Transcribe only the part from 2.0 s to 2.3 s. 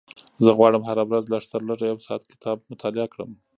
ساعت